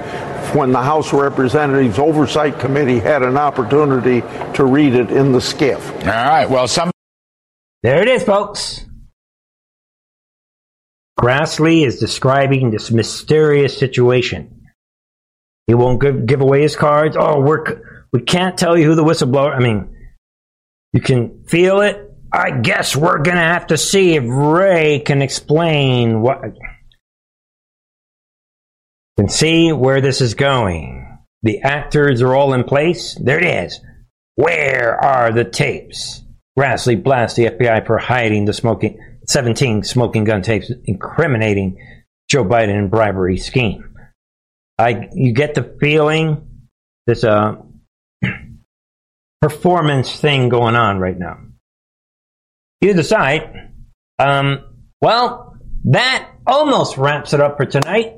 [0.56, 4.22] when the House of Representatives Oversight Committee had an opportunity
[4.56, 5.80] to read it in the SCIF?
[6.02, 6.50] All right.
[6.50, 6.92] Well, some.
[7.82, 8.86] There it is, folks.
[11.20, 14.68] Grassley is describing this mysterious situation.
[15.68, 17.16] He won't give, give away his cards.
[17.18, 19.56] Oh, we're, we can't tell you who the whistleblower.
[19.56, 19.96] I mean,
[20.92, 22.13] you can feel it.
[22.34, 26.42] I guess we're to have to see if Wray can explain what.
[29.18, 31.20] Can see where this is going.
[31.44, 33.16] The actors are all in place.
[33.22, 33.80] There it is.
[34.34, 36.24] Where are the tapes?
[36.58, 41.78] Grassley blasts the FBI for hiding the smoking 17 smoking gun tapes incriminating
[42.30, 43.96] Joe Biden in bribery scheme.
[44.80, 46.68] I you get the feeling
[47.06, 47.64] there's a
[49.42, 51.38] performance thing going on right now.
[52.84, 53.72] You decide.
[54.20, 54.66] Um,
[55.00, 55.56] well,
[55.86, 58.18] that almost wraps it up for tonight.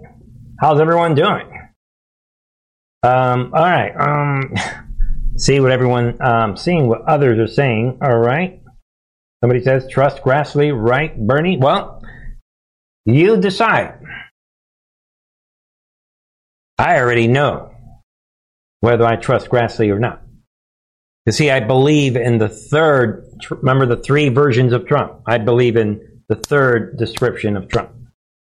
[0.59, 1.45] How's everyone doing?
[3.03, 3.93] Um, all right.
[3.95, 4.55] Um,
[5.37, 7.99] see what everyone, um, seeing what others are saying.
[8.01, 8.63] All right.
[9.43, 11.57] Somebody says, trust Grassley, right, Bernie?
[11.57, 12.01] Well,
[13.05, 13.99] you decide.
[16.79, 17.71] I already know
[18.79, 20.24] whether I trust Grassley or not.
[21.25, 25.21] You see, I believe in the third, remember the three versions of Trump.
[25.25, 27.91] I believe in the third description of Trump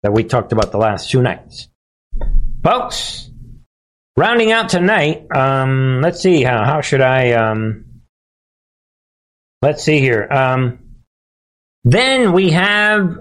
[0.04, 1.68] that we talked about the last two nights.
[2.64, 3.30] Folks,
[4.16, 8.02] rounding out tonight, um, let's see, how, how should I, um,
[9.62, 10.26] let's see here.
[10.32, 10.80] Um,
[11.84, 13.18] then we have,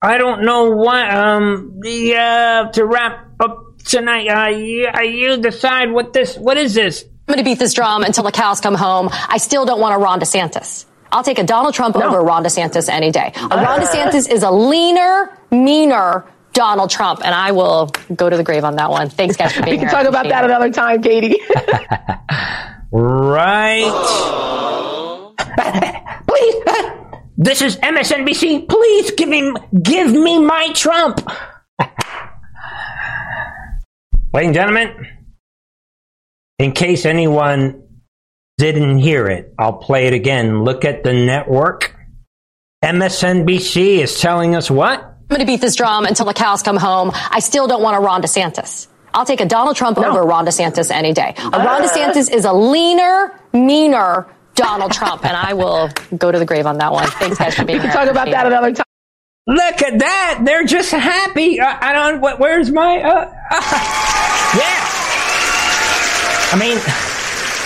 [0.00, 5.36] I don't know what, um, the, uh, to wrap up tonight, uh, you, uh, you
[5.38, 7.04] decide what this, what is this?
[7.28, 9.10] I'm going to beat this drum until the cows come home.
[9.12, 10.86] I still don't want a Ron DeSantis.
[11.12, 12.08] I'll take a Donald Trump no.
[12.08, 13.32] over Ron DeSantis any day.
[13.36, 13.86] A Ron ah.
[13.86, 16.24] DeSantis is a leaner, meaner
[16.54, 19.10] Donald Trump, and I will go to the grave on that one.
[19.10, 19.88] Thanks, guys, for being here.
[19.88, 21.38] We can talk about that another time, Katie.
[22.92, 23.84] right.
[26.26, 26.54] Please,
[27.36, 28.70] this is MSNBC.
[28.70, 29.52] Please give me,
[29.82, 31.20] give me my Trump.
[34.32, 35.17] Ladies and gentlemen,
[36.58, 37.82] in case anyone
[38.58, 40.64] didn't hear it, I'll play it again.
[40.64, 41.94] Look at the network.
[42.84, 45.00] MSNBC is telling us what?
[45.00, 47.10] I'm going to beat this drum until the cows come home.
[47.14, 48.88] I still don't want a Ron DeSantis.
[49.12, 50.10] I'll take a Donald Trump no.
[50.10, 51.34] over Ron DeSantis any day.
[51.36, 56.46] A Ron DeSantis is a leaner, meaner Donald Trump, and I will go to the
[56.46, 57.06] grave on that one.
[57.08, 57.92] Thanks, guys, for being we here.
[57.92, 58.84] Can talk about that another time.
[59.46, 60.42] Look at that!
[60.44, 61.58] They're just happy.
[61.58, 62.20] Uh, I don't.
[62.38, 63.00] Where's my?
[63.00, 64.97] Uh, uh, yeah.
[66.50, 66.78] I mean,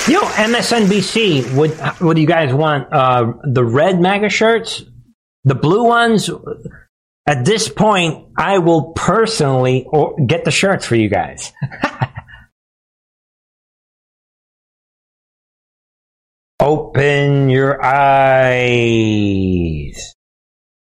[0.08, 1.54] you know, MSNBC.
[1.56, 4.82] Would would you guys want uh, the red MAGA shirts,
[5.44, 6.28] the blue ones?
[7.24, 11.52] At this point, I will personally or get the shirts for you guys.
[16.58, 18.64] Open your eyes.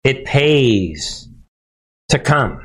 [0.05, 1.27] It pays
[2.09, 2.61] to come.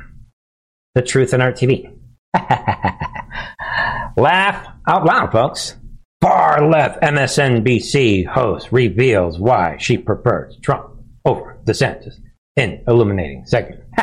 [0.95, 1.93] The Truth in Art TV.
[4.17, 5.75] Laugh out loud, folks.
[6.19, 10.89] Far left MSNBC host reveals why she prefers Trump
[11.23, 12.15] over DeSantis
[12.57, 13.83] in illuminating segment.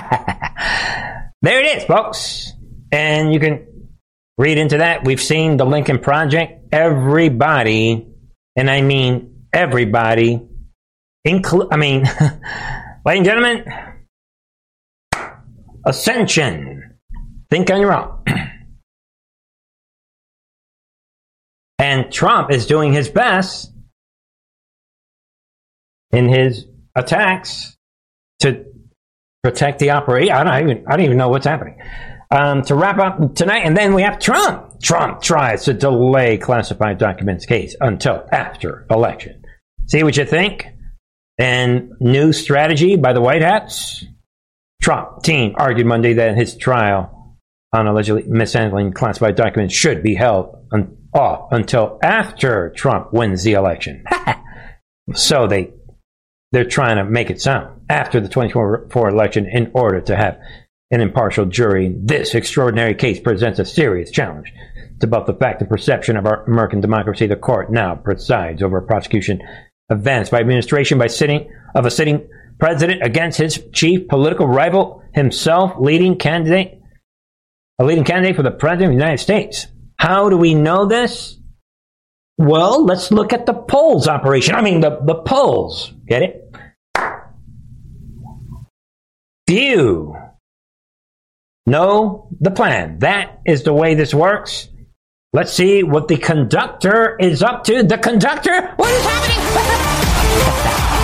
[1.43, 2.53] there it is, folks.
[2.93, 3.67] And you can
[4.39, 5.05] read into that.
[5.05, 6.73] We've seen the Lincoln Project.
[6.73, 8.07] Everybody,
[8.55, 10.41] and I mean everybody,
[11.25, 12.05] include, I mean,
[13.05, 13.65] ladies and gentlemen,
[15.85, 16.99] ascension.
[17.51, 18.53] Think on your own.
[21.79, 23.73] And Trump is doing his best
[26.11, 27.77] in his attacks
[28.41, 28.65] to
[29.43, 30.33] protect the operation.
[30.33, 31.81] I don't even, I don't even know what's happening.
[32.31, 34.81] Um, to wrap up tonight, and then we have Trump.
[34.81, 39.43] Trump tries to delay classified documents case until after election.
[39.87, 40.67] See what you think?
[41.39, 44.05] And new strategy by the White Hats.
[44.83, 47.37] Trump team argued Monday that his trial
[47.73, 53.55] on allegedly mishandling classified documents should be held un- off until after Trump wins the
[53.55, 54.05] election.
[55.15, 55.73] so they
[56.53, 60.39] they're trying to make it sound after the 2024 election in order to have
[60.91, 61.95] an impartial jury.
[61.99, 64.53] This extraordinary case presents a serious challenge
[65.01, 67.27] to both the fact and perception of our American democracy.
[67.27, 69.41] The court now presides over a prosecution
[69.91, 75.73] advanced by administration by sitting of a sitting president against his chief political rival himself,
[75.79, 76.81] leading candidate,
[77.79, 79.67] a leading candidate for the president of the United States.
[80.07, 81.37] How do we know this?
[82.39, 84.55] Well, let's look at the polls operation.
[84.55, 85.93] I mean, the, the polls.
[86.07, 86.57] Get it?
[89.49, 90.17] Few
[91.67, 93.01] know the plan.
[93.01, 94.69] That is the way this works.
[95.33, 97.83] Let's see what the conductor is up to.
[97.83, 98.75] The conductor?
[98.77, 100.93] What is happening?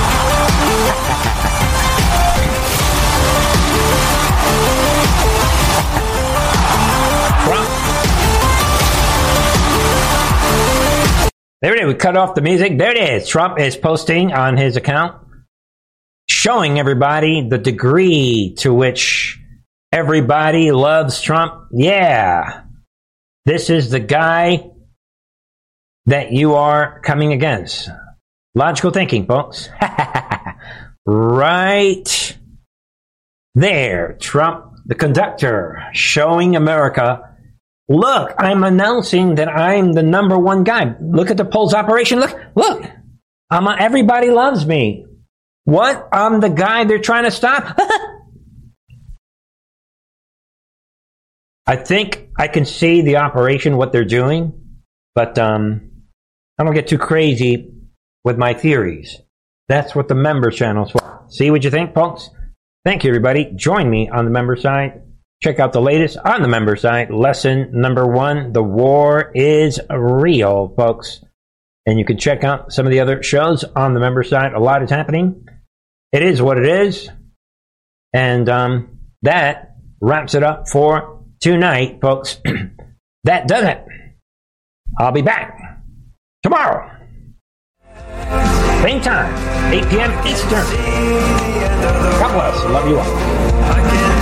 [11.63, 11.87] There it is.
[11.87, 12.77] We cut off the music.
[12.77, 13.29] There it is.
[13.29, 15.25] Trump is posting on his account,
[16.29, 19.39] showing everybody the degree to which
[19.93, 21.69] everybody loves Trump.
[21.71, 22.63] Yeah.
[23.47, 24.73] This is the guy
[26.07, 27.89] that you are coming against.
[28.57, 29.69] Logical thinking, folks.
[31.07, 32.37] right
[33.55, 37.32] there, Trump, the conductor, showing America
[37.93, 40.95] look, I'm announcing that I'm the number one guy.
[41.01, 42.19] Look at the polls operation.
[42.21, 42.85] Look, look.
[43.51, 45.05] I'm a, everybody loves me.
[45.65, 46.09] What?
[46.13, 47.79] I'm the guy they're trying to stop?
[51.67, 54.53] I think I can see the operation, what they're doing,
[55.15, 55.93] but um,
[56.59, 57.73] I don't get too crazy
[58.25, 59.21] with my theories.
[59.69, 61.25] That's what the member channel's for.
[61.29, 62.31] See what you think, folks?
[62.85, 63.53] Thank you, everybody.
[63.55, 65.03] Join me on the member side.
[65.43, 67.11] Check out the latest on the member side.
[67.11, 71.21] Lesson number one The war is real, folks.
[71.85, 74.53] And you can check out some of the other shows on the member side.
[74.53, 75.45] A lot is happening.
[76.13, 77.09] It is what it is.
[78.13, 82.39] And um, that wraps it up for tonight, folks.
[83.25, 83.85] that does it.
[84.97, 85.59] I'll be back
[86.45, 86.89] tomorrow.
[88.83, 90.27] Same time, 8 p.m.
[90.27, 90.65] Eastern.
[92.21, 92.65] God bless.
[92.65, 94.22] Love you all.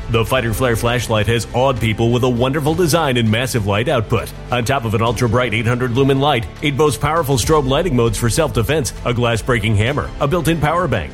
[0.11, 4.29] The Fighter Flare flashlight has awed people with a wonderful design and massive light output.
[4.51, 8.17] On top of an ultra bright 800 lumen light, it boasts powerful strobe lighting modes
[8.17, 11.13] for self defense, a glass breaking hammer, a built in power bank,